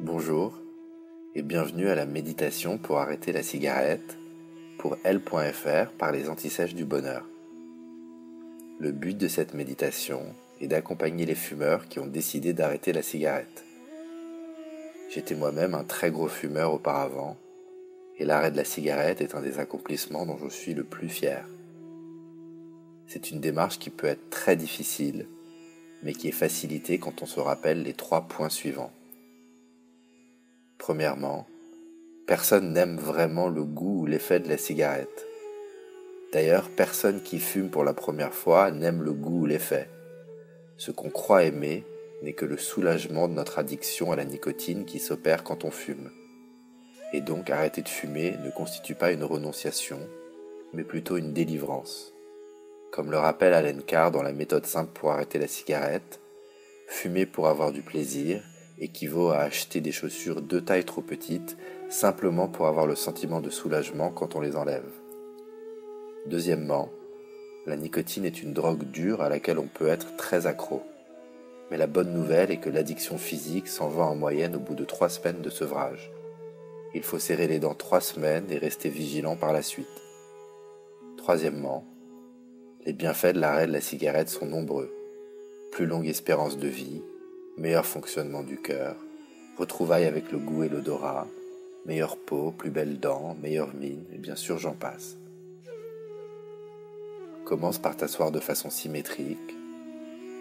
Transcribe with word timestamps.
Bonjour 0.00 0.60
et 1.34 1.40
bienvenue 1.40 1.88
à 1.88 1.94
la 1.94 2.04
méditation 2.04 2.76
pour 2.76 2.98
arrêter 2.98 3.32
la 3.32 3.42
cigarette 3.42 4.18
pour 4.76 4.98
L.fr 5.04 5.90
par 5.96 6.12
les 6.12 6.28
antisèches 6.28 6.74
du 6.74 6.84
bonheur. 6.84 7.26
Le 8.78 8.92
but 8.92 9.16
de 9.16 9.26
cette 9.26 9.54
méditation 9.54 10.20
est 10.60 10.68
d'accompagner 10.68 11.24
les 11.24 11.34
fumeurs 11.34 11.88
qui 11.88 11.98
ont 11.98 12.06
décidé 12.06 12.52
d'arrêter 12.52 12.92
la 12.92 13.00
cigarette. 13.00 13.64
J'étais 15.08 15.34
moi-même 15.34 15.74
un 15.74 15.84
très 15.84 16.10
gros 16.10 16.28
fumeur 16.28 16.74
auparavant, 16.74 17.38
et 18.18 18.26
l'arrêt 18.26 18.50
de 18.50 18.58
la 18.58 18.66
cigarette 18.66 19.22
est 19.22 19.34
un 19.34 19.40
des 19.40 19.58
accomplissements 19.58 20.26
dont 20.26 20.36
je 20.36 20.50
suis 20.50 20.74
le 20.74 20.84
plus 20.84 21.08
fier. 21.08 21.48
C'est 23.06 23.30
une 23.30 23.40
démarche 23.40 23.78
qui 23.78 23.88
peut 23.88 24.08
être 24.08 24.28
très 24.28 24.56
difficile, 24.56 25.26
mais 26.02 26.12
qui 26.12 26.28
est 26.28 26.32
facilitée 26.32 26.98
quand 26.98 27.22
on 27.22 27.26
se 27.26 27.40
rappelle 27.40 27.82
les 27.82 27.94
trois 27.94 28.28
points 28.28 28.50
suivants. 28.50 28.92
Premièrement, 30.78 31.46
Personne 32.26 32.72
n'aime 32.72 32.96
vraiment 32.96 33.48
le 33.48 33.62
goût 33.62 34.00
ou 34.00 34.06
l'effet 34.06 34.40
de 34.40 34.48
la 34.48 34.58
cigarette. 34.58 35.28
D'ailleurs, 36.32 36.68
personne 36.70 37.22
qui 37.22 37.38
fume 37.38 37.70
pour 37.70 37.84
la 37.84 37.94
première 37.94 38.34
fois 38.34 38.72
n'aime 38.72 39.04
le 39.04 39.12
goût 39.12 39.42
ou 39.42 39.46
l'effet. 39.46 39.88
Ce 40.76 40.90
qu'on 40.90 41.08
croit 41.08 41.44
aimer 41.44 41.84
n'est 42.22 42.32
que 42.32 42.44
le 42.44 42.56
soulagement 42.56 43.28
de 43.28 43.34
notre 43.34 43.60
addiction 43.60 44.10
à 44.10 44.16
la 44.16 44.24
nicotine 44.24 44.86
qui 44.86 44.98
s'opère 44.98 45.44
quand 45.44 45.64
on 45.64 45.70
fume. 45.70 46.10
Et 47.12 47.20
donc 47.20 47.48
arrêter 47.48 47.82
de 47.82 47.88
fumer 47.88 48.36
ne 48.44 48.50
constitue 48.50 48.96
pas 48.96 49.12
une 49.12 49.22
renonciation, 49.22 50.00
mais 50.72 50.82
plutôt 50.82 51.18
une 51.18 51.32
délivrance. 51.32 52.12
Comme 52.90 53.12
le 53.12 53.18
rappelle 53.18 53.54
Alan 53.54 53.80
Carr 53.86 54.10
dans 54.10 54.22
la 54.22 54.32
méthode 54.32 54.66
simple 54.66 54.90
pour 54.94 55.12
arrêter 55.12 55.38
la 55.38 55.46
cigarette, 55.46 56.18
fumer 56.88 57.24
pour 57.24 57.46
avoir 57.46 57.70
du 57.70 57.82
plaisir 57.82 58.42
équivaut 58.78 59.30
à 59.30 59.38
acheter 59.38 59.80
des 59.80 59.92
chaussures 59.92 60.42
deux 60.42 60.60
tailles 60.60 60.84
trop 60.84 61.02
petites 61.02 61.56
simplement 61.88 62.48
pour 62.48 62.66
avoir 62.66 62.86
le 62.86 62.94
sentiment 62.94 63.40
de 63.40 63.50
soulagement 63.50 64.10
quand 64.10 64.34
on 64.36 64.40
les 64.40 64.56
enlève. 64.56 64.90
Deuxièmement, 66.26 66.90
la 67.66 67.76
nicotine 67.76 68.24
est 68.24 68.42
une 68.42 68.52
drogue 68.52 68.84
dure 68.84 69.22
à 69.22 69.28
laquelle 69.28 69.58
on 69.58 69.66
peut 69.66 69.88
être 69.88 70.16
très 70.16 70.46
accro. 70.46 70.82
Mais 71.70 71.76
la 71.76 71.86
bonne 71.86 72.12
nouvelle 72.12 72.50
est 72.50 72.60
que 72.60 72.70
l'addiction 72.70 73.18
physique 73.18 73.68
s'en 73.68 73.88
va 73.88 74.04
en 74.04 74.14
moyenne 74.14 74.54
au 74.54 74.60
bout 74.60 74.74
de 74.74 74.84
trois 74.84 75.08
semaines 75.08 75.42
de 75.42 75.50
sevrage. 75.50 76.12
Il 76.94 77.02
faut 77.02 77.18
serrer 77.18 77.48
les 77.48 77.58
dents 77.58 77.74
trois 77.74 78.00
semaines 78.00 78.46
et 78.50 78.58
rester 78.58 78.88
vigilant 78.88 79.36
par 79.36 79.52
la 79.52 79.62
suite. 79.62 79.86
Troisièmement, 81.16 81.84
les 82.84 82.92
bienfaits 82.92 83.34
de 83.34 83.40
l'arrêt 83.40 83.66
de 83.66 83.72
la 83.72 83.80
cigarette 83.80 84.28
sont 84.28 84.46
nombreux. 84.46 84.94
Plus 85.72 85.86
longue 85.86 86.06
espérance 86.06 86.56
de 86.56 86.68
vie, 86.68 87.02
meilleur 87.58 87.86
fonctionnement 87.86 88.42
du 88.42 88.58
cœur, 88.58 88.96
retrouvailles 89.56 90.04
avec 90.04 90.30
le 90.30 90.38
goût 90.38 90.64
et 90.64 90.68
l'odorat, 90.68 91.26
meilleure 91.86 92.16
peau, 92.16 92.50
plus 92.50 92.70
belles 92.70 93.00
dents, 93.00 93.36
meilleure 93.40 93.74
mine, 93.74 94.04
et 94.12 94.18
bien 94.18 94.36
sûr 94.36 94.58
j'en 94.58 94.74
passe. 94.74 95.16
Commence 97.44 97.78
par 97.78 97.96
t'asseoir 97.96 98.30
de 98.30 98.40
façon 98.40 98.70
symétrique 98.70 99.54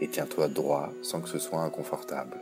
et 0.01 0.07
tiens-toi 0.07 0.47
droit 0.47 0.91
sans 1.01 1.21
que 1.21 1.29
ce 1.29 1.39
soit 1.39 1.61
inconfortable. 1.61 2.41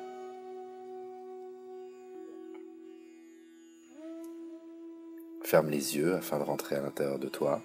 Ferme 5.44 5.70
les 5.70 5.98
yeux 5.98 6.16
afin 6.16 6.40
de 6.40 6.44
rentrer 6.44 6.78
à 6.78 6.82
l'intérieur 6.82 7.20
de 7.20 7.28
toi. 7.28 7.62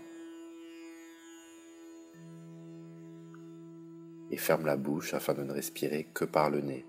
Et 4.30 4.36
ferme 4.36 4.66
la 4.66 4.76
bouche 4.76 5.14
afin 5.14 5.32
de 5.32 5.42
ne 5.42 5.52
respirer 5.52 6.06
que 6.12 6.26
par 6.26 6.50
le 6.50 6.60
nez. 6.60 6.84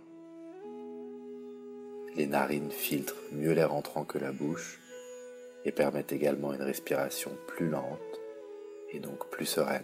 Les 2.16 2.26
narines 2.26 2.72
filtrent 2.72 3.16
mieux 3.32 3.54
l'air 3.54 3.74
entrant 3.74 4.04
que 4.04 4.18
la 4.18 4.32
bouche 4.32 4.80
et 5.66 5.72
permettent 5.72 6.12
également 6.12 6.54
une 6.54 6.62
respiration 6.62 7.32
plus 7.48 7.70
lente 7.70 8.00
et 8.92 9.00
donc 9.00 9.30
plus 9.30 9.46
sereine. 9.46 9.84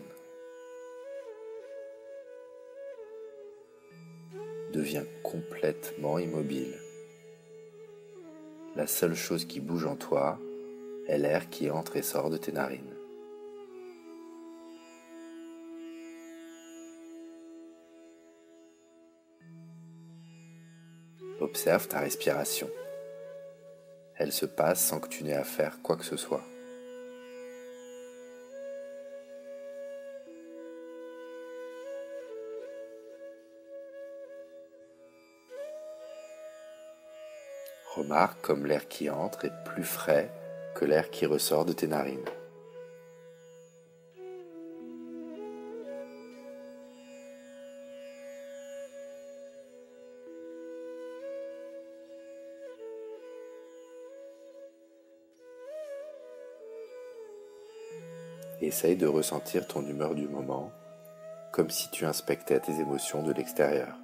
Deviens 4.73 5.05
complètement 5.23 6.19
immobile. 6.19 6.73
La 8.75 8.87
seule 8.87 9.15
chose 9.15 9.45
qui 9.45 9.61
bouge 9.61 9.85
en 9.85 9.95
toi 9.95 10.37
est 11.07 11.17
l'air 11.17 11.49
qui 11.49 11.69
entre 11.69 11.95
et 11.95 12.01
sort 12.01 12.29
de 12.29 12.37
tes 12.37 12.51
narines. 12.51 12.94
Observe 21.41 21.87
ta 21.89 21.99
respiration. 21.99 22.69
Elle 24.17 24.31
se 24.31 24.45
passe 24.45 24.83
sans 24.83 25.01
que 25.01 25.09
tu 25.09 25.23
n'aies 25.23 25.33
à 25.33 25.43
faire 25.43 25.81
quoi 25.83 25.97
que 25.97 26.05
ce 26.05 26.15
soit. 26.15 26.43
Remarque 37.95 38.41
comme 38.41 38.65
l'air 38.65 38.87
qui 38.87 39.09
entre 39.09 39.45
est 39.45 39.63
plus 39.65 39.83
frais 39.83 40.29
que 40.73 40.85
l'air 40.85 41.09
qui 41.09 41.25
ressort 41.25 41.65
de 41.65 41.73
tes 41.73 41.87
narines. 41.87 42.29
Essaye 58.67 58.95
de 58.95 59.07
ressentir 59.07 59.67
ton 59.67 59.85
humeur 59.85 60.15
du 60.15 60.27
moment, 60.27 60.71
comme 61.51 61.69
si 61.69 61.89
tu 61.89 62.05
inspectais 62.05 62.59
tes 62.59 62.79
émotions 62.79 63.23
de 63.23 63.31
l'extérieur. 63.31 63.97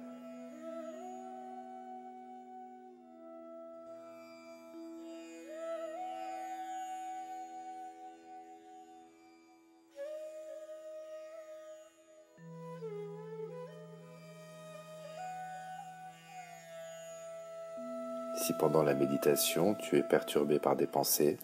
Si 18.36 18.52
pendant 18.54 18.82
la 18.82 18.94
méditation 18.94 19.74
tu 19.74 19.98
es 19.98 20.02
perturbé 20.02 20.58
par 20.58 20.74
des 20.74 20.86
pensées, 20.86 21.38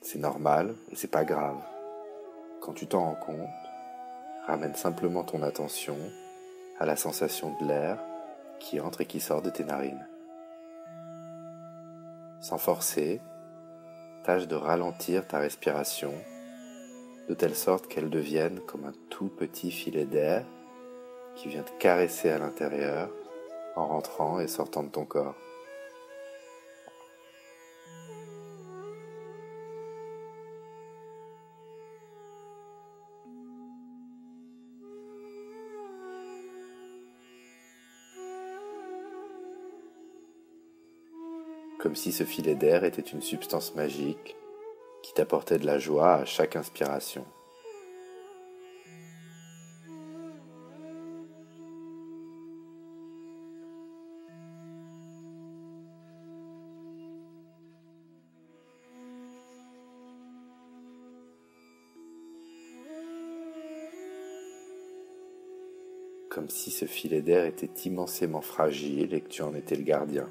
c'est 0.00 0.18
normal 0.18 0.74
et 0.90 0.96
c'est 0.96 1.10
pas 1.10 1.24
grave. 1.24 1.58
Quand 2.60 2.74
tu 2.74 2.86
t'en 2.86 3.04
rends 3.04 3.14
compte, 3.14 3.48
ramène 4.46 4.74
simplement 4.74 5.24
ton 5.24 5.42
attention 5.42 5.96
à 6.78 6.84
la 6.84 6.94
sensation 6.94 7.56
de 7.58 7.66
l'air 7.66 7.98
qui 8.58 8.80
entre 8.80 9.00
et 9.00 9.06
qui 9.06 9.18
sort 9.18 9.40
de 9.40 9.48
tes 9.48 9.64
narines. 9.64 10.06
Sans 12.40 12.58
forcer, 12.58 13.22
tâche 14.24 14.46
de 14.46 14.56
ralentir 14.56 15.26
ta 15.26 15.38
respiration 15.38 16.12
de 17.30 17.34
telle 17.34 17.54
sorte 17.54 17.86
qu'elle 17.86 18.10
devienne 18.10 18.60
comme 18.66 18.84
un 18.84 18.94
tout 19.08 19.28
petit 19.28 19.70
filet 19.70 20.04
d'air 20.04 20.44
qui 21.36 21.48
vient 21.48 21.62
te 21.62 21.72
caresser 21.78 22.28
à 22.28 22.38
l'intérieur 22.38 23.10
en 23.74 23.86
rentrant 23.86 24.38
et 24.38 24.48
sortant 24.48 24.82
de 24.82 24.90
ton 24.90 25.06
corps. 25.06 25.36
Comme 41.80 41.96
si 41.96 42.12
ce 42.12 42.24
filet 42.24 42.54
d'air 42.54 42.84
était 42.84 43.00
une 43.00 43.22
substance 43.22 43.74
magique 43.74 44.36
qui 45.02 45.14
t'apportait 45.14 45.58
de 45.58 45.64
la 45.64 45.78
joie 45.78 46.16
à 46.16 46.24
chaque 46.26 46.54
inspiration. 46.54 47.24
Comme 66.28 66.50
si 66.50 66.70
ce 66.70 66.84
filet 66.84 67.22
d'air 67.22 67.46
était 67.46 67.88
immensément 67.88 68.42
fragile 68.42 69.14
et 69.14 69.22
que 69.22 69.28
tu 69.28 69.42
en 69.42 69.54
étais 69.54 69.76
le 69.76 69.82
gardien. 69.82 70.28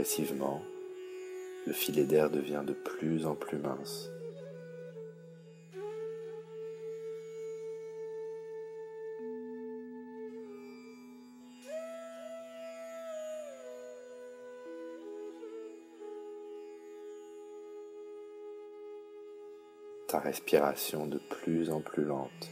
Progressivement, 0.00 0.62
le 1.66 1.74
filet 1.74 2.04
d'air 2.04 2.30
devient 2.30 2.62
de 2.66 2.72
plus 2.72 3.26
en 3.26 3.34
plus 3.34 3.58
mince. 3.58 4.08
Ta 20.08 20.18
respiration 20.18 21.06
de 21.06 21.18
plus 21.28 21.68
en 21.68 21.82
plus 21.82 22.04
lente. 22.04 22.48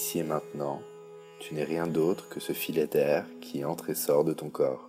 Ici 0.00 0.20
et 0.20 0.24
maintenant, 0.24 0.80
tu 1.40 1.52
n'es 1.54 1.62
rien 1.62 1.86
d'autre 1.86 2.30
que 2.30 2.40
ce 2.40 2.54
filet 2.54 2.86
d'air 2.86 3.26
qui 3.42 3.66
entre 3.66 3.90
et 3.90 3.94
sort 3.94 4.24
de 4.24 4.32
ton 4.32 4.48
corps. 4.48 4.88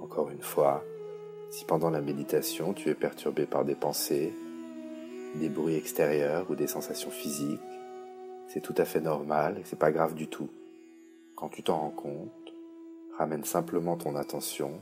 Encore 0.00 0.30
une 0.30 0.42
fois, 0.42 0.82
si 1.50 1.64
pendant 1.64 1.88
la 1.88 2.00
méditation 2.00 2.74
tu 2.74 2.88
es 2.88 2.94
perturbé 2.94 3.46
par 3.46 3.64
des 3.64 3.76
pensées, 3.76 4.34
des 5.36 5.48
bruits 5.48 5.76
extérieurs 5.76 6.50
ou 6.50 6.56
des 6.56 6.66
sensations 6.66 7.12
physiques, 7.12 7.60
c'est 8.48 8.60
tout 8.60 8.74
à 8.76 8.84
fait 8.84 9.00
normal 9.00 9.58
et 9.58 9.62
c'est 9.64 9.78
pas 9.78 9.92
grave 9.92 10.14
du 10.14 10.26
tout. 10.26 10.50
Quand 11.36 11.48
tu 11.48 11.62
t'en 11.62 11.78
rends 11.78 11.90
compte, 11.90 12.41
ramène 13.22 13.44
simplement 13.44 13.96
ton 13.96 14.16
attention 14.16 14.80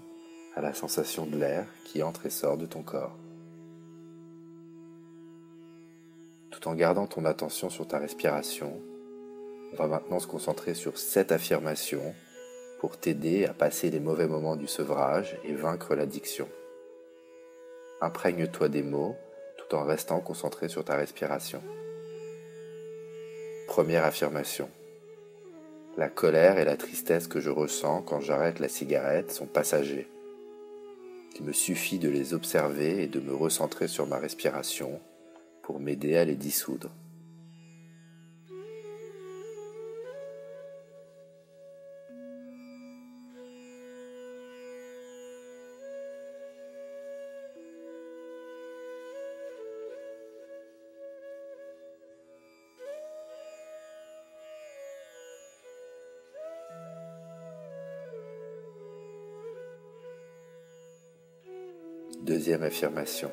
à 0.55 0.63
la 0.63 0.73
sensation 0.73 1.27
de 1.27 1.37
l'air 1.37 1.67
qui 1.85 2.03
entre 2.03 2.25
et 2.25 2.31
sort 2.31 2.57
de 2.57 2.65
ton 2.65 2.83
corps. 2.83 3.15
Tout 6.51 6.67
en 6.67 6.75
gardant 6.75 7.07
ton 7.07 7.27
attention 7.27 7.69
sur 7.69 7.87
ta 7.87 7.99
respiration, 7.99 8.81
on 9.75 9.77
va 9.77 9.89
maintenant 9.89 10.21
se 10.21 10.27
concentrer 10.27 10.73
sur 10.73 10.97
cette 10.97 11.33
affirmation 11.33 12.01
pour 12.79 12.97
t'aider 12.97 13.45
à 13.45 13.53
passer 13.53 13.91
les 13.91 14.01
mauvais 14.01 14.27
moments 14.27 14.57
du 14.57 14.67
sevrage 14.67 15.39
et 15.45 15.53
vaincre 15.53 15.95
l'addiction. 15.95 16.49
Imprègne-toi 18.01 18.71
des 18.71 18.83
mots 18.83 19.17
tout 19.59 19.77
en 19.77 19.85
restant 19.85 20.21
concentré 20.21 20.71
sur 20.71 20.83
ta 20.83 20.97
respiration. 20.97 21.63
Première 23.69 24.07
affirmation. 24.07 24.71
La 25.97 26.09
colère 26.09 26.59
et 26.59 26.65
la 26.65 26.77
tristesse 26.77 27.27
que 27.27 27.41
je 27.41 27.51
ressens 27.51 28.03
quand 28.03 28.21
j'arrête 28.21 28.61
la 28.61 28.69
cigarette 28.69 29.33
sont 29.33 29.47
passagers. 29.47 30.09
Il 31.39 31.45
me 31.45 31.53
suffit 31.53 31.99
de 31.99 32.09
les 32.09 32.33
observer 32.33 33.03
et 33.03 33.09
de 33.09 33.21
me 33.21 33.35
recentrer 33.35 33.89
sur 33.89 34.07
ma 34.07 34.19
respiration 34.19 35.01
pour 35.63 35.81
m'aider 35.81 36.17
à 36.17 36.25
les 36.25 36.37
dissoudre. 36.37 36.91
Deuxième 62.23 62.63
affirmation. 62.63 63.31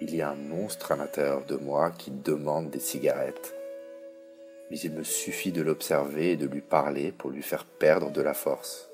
Il 0.00 0.14
y 0.16 0.22
a 0.22 0.30
un 0.30 0.36
monstre 0.36 0.92
à 0.92 0.96
l'intérieur 0.96 1.44
de 1.44 1.54
moi 1.54 1.90
qui 1.90 2.10
demande 2.10 2.70
des 2.70 2.80
cigarettes. 2.80 3.54
Mais 4.70 4.78
il 4.78 4.92
me 4.92 5.04
suffit 5.04 5.52
de 5.52 5.60
l'observer 5.60 6.32
et 6.32 6.36
de 6.38 6.46
lui 6.46 6.62
parler 6.62 7.12
pour 7.12 7.28
lui 7.28 7.42
faire 7.42 7.66
perdre 7.66 8.10
de 8.10 8.22
la 8.22 8.32
force. 8.32 8.89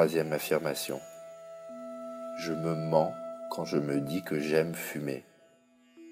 Troisième 0.00 0.32
affirmation. 0.32 0.98
Je 2.38 2.54
me 2.54 2.74
mens 2.74 3.12
quand 3.50 3.66
je 3.66 3.76
me 3.76 4.00
dis 4.00 4.22
que 4.22 4.40
j'aime 4.40 4.74
fumer. 4.74 5.26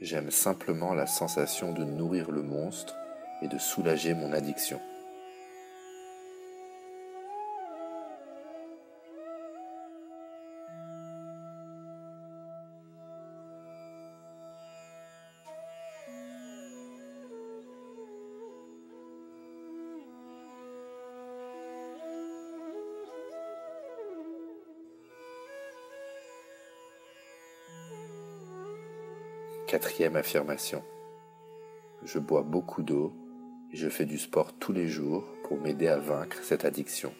J'aime 0.02 0.30
simplement 0.30 0.92
la 0.92 1.06
sensation 1.06 1.72
de 1.72 1.84
nourrir 1.84 2.30
le 2.30 2.42
monstre 2.42 2.94
et 3.40 3.48
de 3.48 3.56
soulager 3.56 4.12
mon 4.12 4.34
addiction. 4.34 4.78
Quatrième 29.68 30.16
affirmation. 30.16 30.82
Je 32.02 32.18
bois 32.18 32.40
beaucoup 32.40 32.82
d'eau 32.82 33.12
et 33.70 33.76
je 33.76 33.90
fais 33.90 34.06
du 34.06 34.16
sport 34.16 34.54
tous 34.58 34.72
les 34.72 34.88
jours 34.88 35.26
pour 35.44 35.60
m'aider 35.60 35.88
à 35.88 35.98
vaincre 35.98 36.38
cette 36.42 36.64
addiction. 36.64 37.12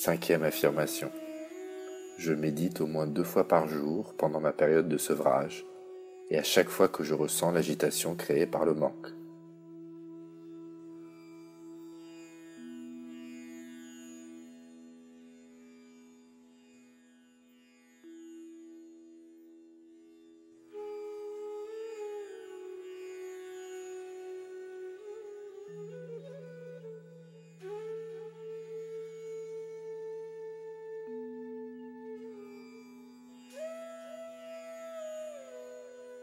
Cinquième 0.00 0.44
affirmation. 0.44 1.10
Je 2.18 2.32
médite 2.32 2.80
au 2.80 2.86
moins 2.86 3.08
deux 3.08 3.24
fois 3.24 3.48
par 3.48 3.66
jour 3.66 4.14
pendant 4.16 4.38
ma 4.38 4.52
période 4.52 4.88
de 4.88 4.96
sevrage 4.96 5.66
et 6.30 6.38
à 6.38 6.44
chaque 6.44 6.68
fois 6.68 6.86
que 6.86 7.02
je 7.02 7.14
ressens 7.14 7.50
l'agitation 7.50 8.14
créée 8.14 8.46
par 8.46 8.64
le 8.64 8.74
manque. 8.74 9.17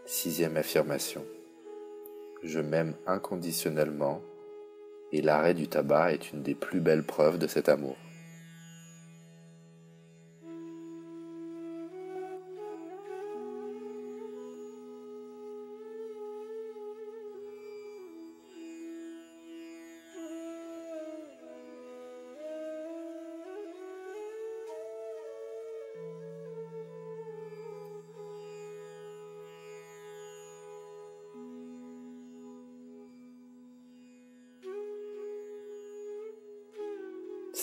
Sixième 0.08 0.56
affirmation. 0.56 1.26
Je 2.44 2.60
m'aime 2.60 2.94
inconditionnellement 3.08 4.22
et 5.12 5.24
l'arrêt 5.24 5.56
du 5.56 5.68
tabac 5.68 6.14
est 6.14 6.32
une 6.32 6.44
des 6.44 6.54
plus 6.54 6.80
belles 6.80 7.04
preuves 7.04 7.40
de 7.40 7.48
cet 7.48 7.70
amour. 7.70 7.98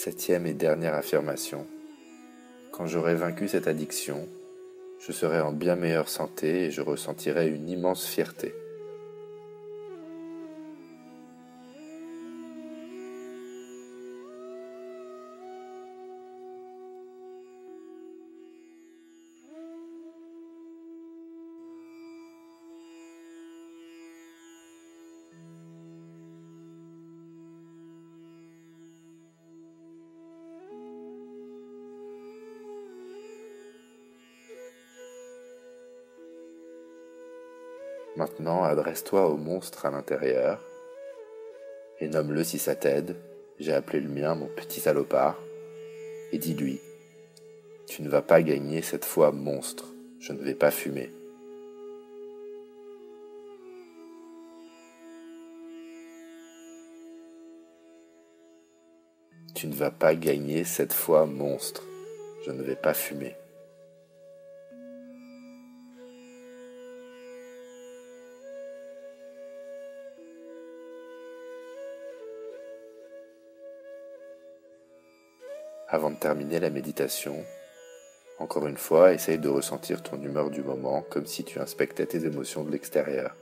Septième 0.04 0.48
et 0.48 0.52
dernière 0.52 0.94
affirmation. 0.94 1.64
Quand 2.72 2.88
j'aurai 2.88 3.14
vaincu 3.14 3.46
cette 3.46 3.68
addiction, 3.68 4.26
je 4.98 5.12
serai 5.12 5.40
en 5.40 5.52
bien 5.52 5.76
meilleure 5.76 6.08
santé 6.08 6.64
et 6.64 6.70
je 6.72 6.80
ressentirai 6.80 7.46
une 7.46 7.68
immense 7.68 8.04
fierté. 8.04 8.52
Maintenant, 38.22 38.62
adresse-toi 38.62 39.26
au 39.26 39.36
monstre 39.36 39.84
à 39.84 39.90
l'intérieur 39.90 40.60
et 41.98 42.06
nomme-le 42.06 42.44
si 42.44 42.60
ça 42.60 42.76
t'aide. 42.76 43.16
J'ai 43.58 43.72
appelé 43.72 43.98
le 43.98 44.08
mien 44.08 44.36
mon 44.36 44.46
petit 44.46 44.78
salopard. 44.78 45.36
Et 46.30 46.38
dis-lui, 46.38 46.80
tu 47.88 48.00
ne 48.00 48.08
vas 48.08 48.22
pas 48.22 48.40
gagner 48.40 48.80
cette 48.80 49.04
fois 49.04 49.32
monstre, 49.32 49.92
je 50.20 50.32
ne 50.32 50.40
vais 50.40 50.54
pas 50.54 50.70
fumer. 50.70 51.10
Tu 59.56 59.66
ne 59.66 59.74
vas 59.74 59.90
pas 59.90 60.14
gagner 60.14 60.62
cette 60.62 60.92
fois 60.92 61.26
monstre, 61.26 61.82
je 62.46 62.52
ne 62.52 62.62
vais 62.62 62.76
pas 62.76 62.94
fumer. 62.94 63.34
Avant 75.94 76.10
de 76.10 76.16
terminer 76.16 76.58
la 76.58 76.70
méditation, 76.70 77.44
encore 78.38 78.66
une 78.66 78.78
fois, 78.78 79.12
essaye 79.12 79.36
de 79.36 79.50
ressentir 79.50 80.02
ton 80.02 80.18
humeur 80.22 80.48
du 80.48 80.62
moment 80.62 81.02
comme 81.10 81.26
si 81.26 81.44
tu 81.44 81.60
inspectais 81.60 82.06
tes 82.06 82.24
émotions 82.24 82.64
de 82.64 82.70
l'extérieur. 82.70 83.36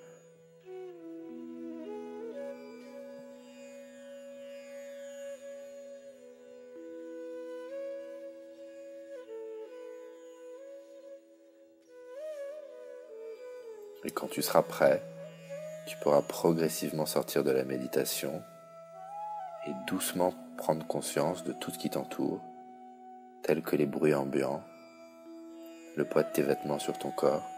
Et 14.05 14.11
quand 14.11 14.27
tu 14.27 14.43
seras 14.43 14.63
prêt, 14.63 15.01
tu 15.87 15.97
pourras 15.99 16.23
progressivement 16.23 17.07
sortir 17.07 17.45
de 17.45 17.53
la 17.53 17.63
méditation 17.63 18.43
et 19.69 19.73
doucement 19.87 20.35
prendre 20.61 20.87
conscience 20.87 21.43
de 21.43 21.55
tout 21.55 21.71
ce 21.71 21.79
qui 21.79 21.89
t'entoure, 21.89 22.39
tels 23.43 23.63
que 23.63 23.77
les 23.77 23.87
bruits 23.87 24.15
ambiants, 24.15 24.63
le 25.97 26.05
poids 26.05 26.23
de 26.23 26.31
tes 26.31 26.43
vêtements 26.43 26.79
sur 26.79 26.99
ton 26.99 27.11
corps, 27.11 27.49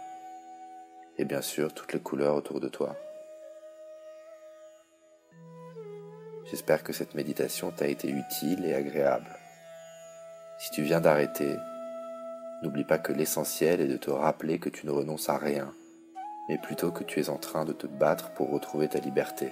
et 1.18 1.25
bien 1.25 1.42
sûr 1.42 1.75
toutes 1.75 1.92
les 1.92 2.00
couleurs 2.00 2.37
autour 2.37 2.61
de 2.61 2.68
toi. 2.68 2.94
J'espère 6.49 6.85
que 6.85 6.92
cette 6.92 7.16
méditation 7.16 7.73
t'a 7.73 7.88
été 7.88 8.09
utile 8.09 8.64
et 8.64 8.75
agréable. 8.75 9.37
Si 10.61 10.71
tu 10.71 10.82
viens 10.82 11.00
d'arrêter, 11.00 11.56
n'oublie 12.62 12.85
pas 12.85 12.99
que 12.99 13.12
l'essentiel 13.12 13.80
est 13.80 13.88
de 13.88 13.97
te 13.97 14.11
rappeler 14.11 14.61
que 14.61 14.68
tu 14.68 14.87
ne 14.87 14.92
renonces 14.92 15.28
à 15.28 15.38
rien, 15.38 15.75
mais 16.49 16.59
plutôt 16.59 16.92
que 16.92 17.02
tu 17.02 17.18
es 17.18 17.30
en 17.30 17.38
train 17.38 17.64
de 17.64 17.73
te 17.73 17.88
battre 17.88 18.30
pour 18.35 18.52
retrouver 18.52 18.87
ta 18.87 19.00
liberté. 19.00 19.50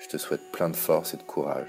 Je 0.00 0.08
te 0.08 0.16
souhaite 0.16 0.50
plein 0.50 0.70
de 0.70 0.76
force 0.76 1.12
et 1.12 1.18
de 1.18 1.22
courage. 1.22 1.68